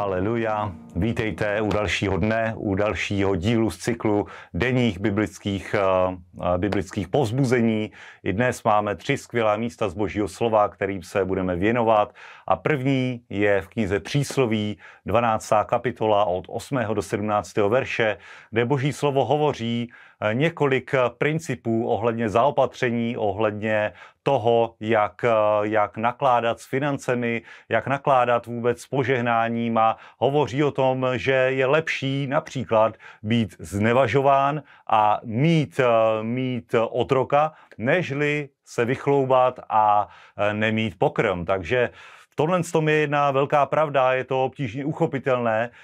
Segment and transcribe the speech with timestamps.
[0.00, 0.72] Haleluja.
[0.96, 7.92] Vítejte u dalšího dne, u dalšího dílu z cyklu denních biblických, uh, biblických povzbuzení.
[8.22, 12.14] I dnes máme tři skvělá místa z Božího slova, kterým se budeme věnovat.
[12.46, 15.52] A první je v knize Přísloví, 12.
[15.64, 16.78] kapitola od 8.
[16.94, 17.56] do 17.
[17.56, 18.16] verše,
[18.50, 19.92] kde Boží slovo hovoří
[20.32, 23.92] několik eh, principů ohledně zaopatření, ohledně
[24.22, 25.28] toho, jak, eh,
[25.62, 31.66] jak nakládat s financemi, jak nakládat vůbec s požehnáním a hovoří o tom, že je
[31.66, 35.80] lepší například být znevažován a mít,
[36.22, 40.08] mít otroka, nežli se vychloubat a
[40.52, 41.44] nemít pokrm.
[41.44, 41.90] Takže
[42.40, 45.76] Tohle je jedna velká pravda, je to obtížně uchopitelné, eh,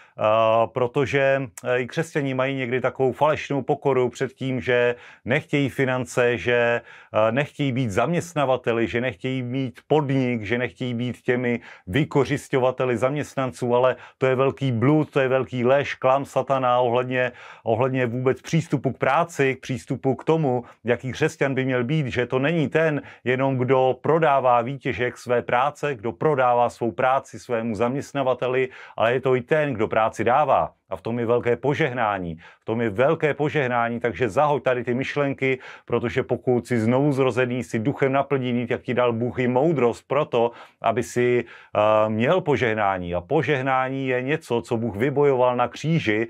[0.67, 6.81] protože eh, i křesťaní mají někdy takovou falešnou pokoru před tím, že nechtějí finance, že
[7.13, 13.97] eh, nechtějí být zaměstnavateli, že nechtějí mít podnik, že nechtějí být těmi vykořišťovateli zaměstnanců, ale
[14.19, 18.99] to je velký blud, to je velký lež, klam satana ohledně, ohledně vůbec přístupu k
[18.99, 23.59] práci, k přístupu k tomu, jaký křesťan by měl být, že to není ten jenom,
[23.59, 29.37] kdo prodává výtěžek své práce, kdo prodává dává svou práci svému zaměstnavateli, ale je to
[29.37, 30.73] i ten, kdo práci dává.
[30.89, 32.39] A v tom je velké požehnání.
[32.63, 37.65] V tom je velké požehnání, takže zahoď tady ty myšlenky, protože pokud si znovu zrozený,
[37.65, 40.51] si duchem naplněný, tak ti dal Bůh i moudrost pro to,
[40.83, 43.15] aby si uh, měl požehnání.
[43.15, 46.29] A požehnání je něco, co Bůh vybojoval na kříži,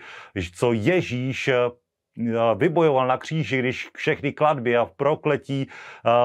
[0.57, 1.51] co Ježíš
[2.57, 5.69] vybojoval na kříži, když všechny kladby a v prokletí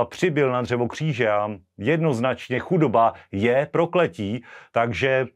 [0.10, 5.28] přibyl na dřevo kříže a jednoznačně chudoba je prokletí, takže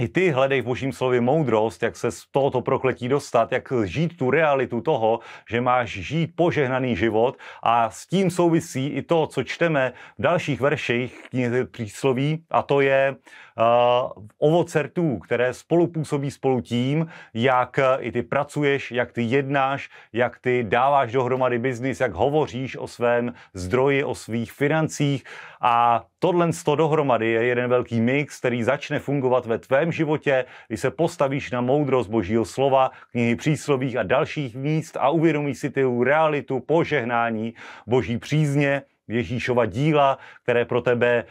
[0.00, 4.16] i ty hledej v božím slově moudrost, jak se z tohoto prokletí dostat, jak žít
[4.16, 9.44] tu realitu toho, že máš žít požehnaný život a s tím souvisí i to, co
[9.44, 16.60] čteme v dalších verších knihy přísloví a to je uh, ovoce rtů, které spolupůsobí spolu
[16.60, 22.76] tím, jak i ty pracuješ, jak ty jednáš, jak ty dáváš dohromady biznis, jak hovoříš
[22.76, 25.24] o svém zdroji, o svých financích
[25.66, 30.80] a tohle to dohromady je jeden velký mix, který začne fungovat ve tvém životě, když
[30.80, 36.04] se postavíš na moudrost Božího slova, knihy příslových a dalších míst a uvědomíš si tu
[36.04, 37.54] realitu požehnání
[37.86, 41.24] Boží přízně, Ježíšova díla, které pro tebe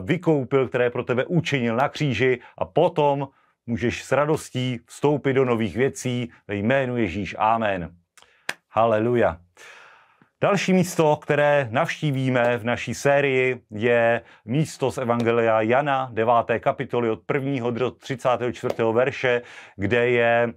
[0.00, 3.28] vykoupil, které pro tebe učinil na kříži a potom
[3.66, 7.36] můžeš s radostí vstoupit do nových věcí ve jménu Ježíš.
[7.38, 7.90] Amen.
[8.70, 9.36] Haleluja.
[10.40, 16.32] Další místo, které navštívíme v naší sérii, je místo z Evangelia Jana, 9.
[16.60, 17.70] kapitoly od 1.
[17.70, 18.74] do 34.
[18.92, 19.42] verše,
[19.76, 20.54] kde je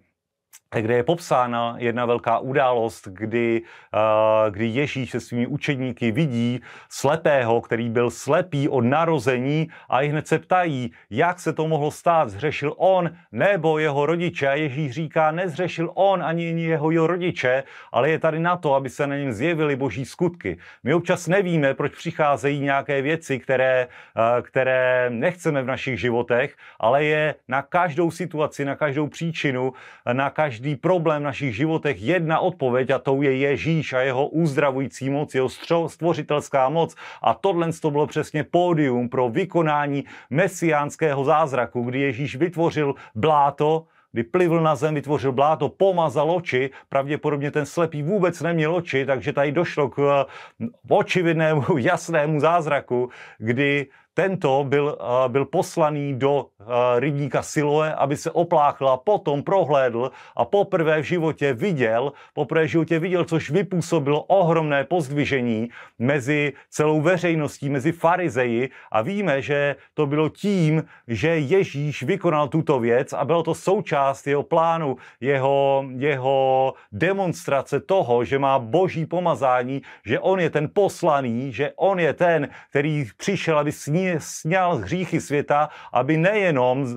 [0.80, 3.62] kde je popsána jedna velká událost, kdy,
[3.94, 10.08] uh, kdy Ježíš se svými učedníky vidí slepého, který byl slepý od narození a i
[10.08, 14.48] hned se ptají, jak se to mohlo stát, zřešil on nebo jeho rodiče.
[14.48, 18.90] A Ježíš říká, nezřešil on ani jeho, jeho rodiče, ale je tady na to, aby
[18.90, 20.58] se na něm zjevily boží skutky.
[20.84, 27.04] My občas nevíme, proč přicházejí nějaké věci, které, uh, které nechceme v našich životech, ale
[27.04, 29.74] je na každou situaci, na každou příčinu,
[30.14, 34.28] na každý každý problém v našich životech jedna odpověď a to je Ježíš a jeho
[34.28, 35.50] uzdravující moc, jeho
[35.88, 36.96] stvořitelská moc.
[37.22, 44.24] A tohle to bylo přesně pódium pro vykonání mesiánského zázraku, kdy Ježíš vytvořil bláto, kdy
[44.24, 49.52] plivl na zem, vytvořil bláto, pomazal oči, pravděpodobně ten slepý vůbec neměl oči, takže tady
[49.52, 56.66] došlo k eh, očividnému, jasnému zázraku, kdy tento byl, uh, byl poslaný do uh,
[56.98, 62.70] rybníka Siloe, aby se opláchl a potom prohlédl a poprvé v životě viděl, poprvé v
[62.70, 65.70] životě viděl, což vypůsobilo ohromné pozdvižení
[66.00, 68.70] mezi celou veřejností, mezi farizeji.
[68.92, 74.28] A víme, že to bylo tím, že Ježíš vykonal tuto věc a bylo to součást
[74.28, 81.54] jeho plánu, jeho, jeho demonstrace toho, že má boží pomazání, že on je ten poslaný,
[81.54, 83.72] že on je ten, který přišel, aby
[84.02, 86.92] sní sněl hříchy světa, aby nejenom uh,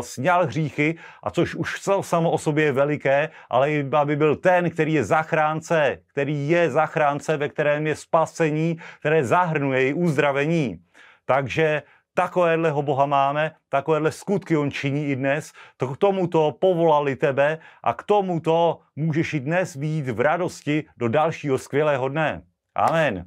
[0.00, 4.92] sněl hříchy, a což už samo o sobě je veliké, ale aby byl ten, který
[4.92, 10.78] je zachránce, který je zachránce, ve kterém je spasení, které zahrnuje i uzdravení.
[11.24, 11.82] Takže
[12.14, 17.94] takovéhleho Boha máme, takovéhle skutky on činí i dnes, to k tomuto povolali tebe a
[17.94, 22.42] k tomuto můžeš i dnes být v radosti do dalšího skvělého dne.
[22.74, 23.24] Amen.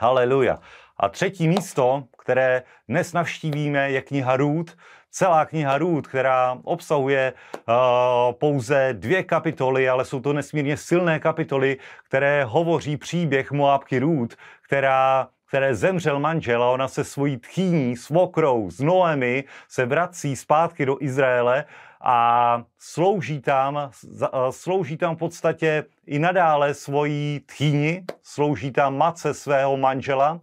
[0.00, 0.58] Haleluja.
[1.02, 4.76] A třetí místo, které dnes navštívíme, je kniha Růd.
[5.10, 7.74] Celá kniha Růd, která obsahuje uh,
[8.32, 15.28] pouze dvě kapitoly, ale jsou to nesmírně silné kapitoly, které hovoří příběh Moabky Růd, která
[15.48, 20.96] které zemřel manžel a ona se svojí tchýní, svokrou, z Noemi se vrací zpátky do
[21.00, 21.64] Izraele
[22.00, 23.90] a slouží tam,
[24.50, 30.40] slouží tam v podstatě i nadále svojí tchýni, slouží tam matce svého manžela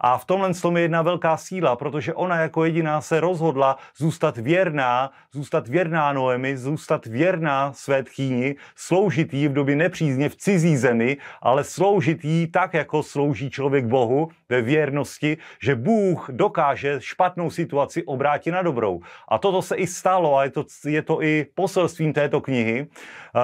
[0.00, 4.36] a v tomhle tom je jedna velká síla, protože ona jako jediná se rozhodla zůstat
[4.36, 10.76] věrná, zůstat věrná Noemi, zůstat věrná své tchýni, sloužit jí v době nepřízně v cizí
[10.76, 17.50] zemi, ale sloužit jí tak, jako slouží člověk Bohu ve věrnosti, že Bůh dokáže špatnou
[17.50, 19.00] situaci obrátit na dobrou.
[19.28, 22.86] A toto se i stalo a je to, je to i poselstvím této knihy,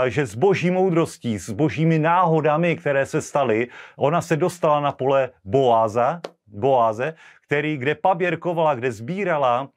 [0.07, 5.31] že s boží moudrostí, s božími náhodami, které se staly, ona se dostala na pole
[5.45, 7.15] Boáza, Boáze,
[7.47, 9.69] který, kde paběrkovala, kde sbírala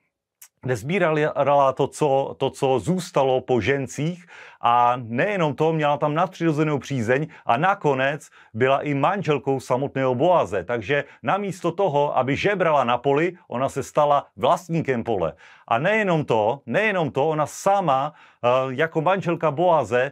[0.62, 4.28] kde sbírala to co, to, co zůstalo po žencích
[4.62, 10.64] a nejenom to, měla tam nadpřirozenou přízeň a nakonec byla i manželkou samotného Boaze.
[10.64, 15.34] Takže namísto toho, aby žebrala na poli, ona se stala vlastníkem pole.
[15.68, 20.12] A nejenom to, nejenom to, ona sama eh, jako manželka Boaze,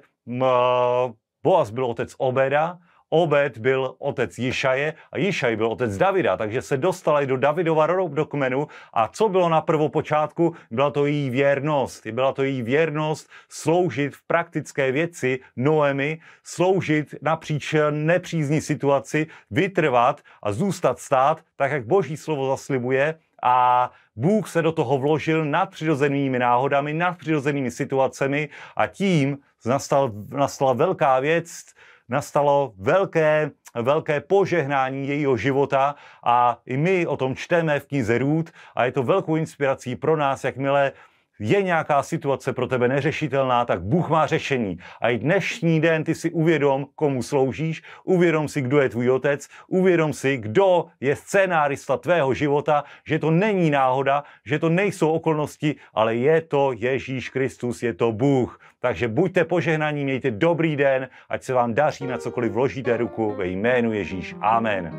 [1.43, 2.77] Boaz byl otec Obeda,
[3.09, 7.87] Obed byl otec Jišaje a Jišaj byl otec Davida, takže se dostala i do Davidova
[8.29, 10.55] kmenu a co bylo na prvopočátku?
[10.71, 12.07] Byla to její věrnost.
[12.07, 20.51] Byla to její věrnost sloužit v praktické věci Noemi, sloužit napříč nepřízní situaci, vytrvat a
[20.51, 26.39] zůstat stát, tak jak boží slovo zaslibuje, a Bůh se do toho vložil nad přirozenými
[26.39, 31.63] náhodami, nad přirozenými situacemi a tím nastal, nastala velká věc,
[32.09, 38.51] nastalo velké, velké požehnání jejího života a i my o tom čteme v knize Růd
[38.75, 40.91] a je to velkou inspirací pro nás, jakmile
[41.39, 44.77] je nějaká situace pro tebe neřešitelná, tak Bůh má řešení.
[45.01, 49.47] A i dnešní den ty si uvědom, komu sloužíš, uvědom si, kdo je tvůj otec,
[49.67, 55.75] uvědom si, kdo je scénárista tvého života, že to není náhoda, že to nejsou okolnosti,
[55.93, 58.59] ale je to Ježíš Kristus, je to Bůh.
[58.79, 63.47] Takže buďte požehnaní, mějte dobrý den, ať se vám daří na cokoliv vložíte ruku ve
[63.47, 64.35] jménu Ježíš.
[64.41, 64.93] Amen.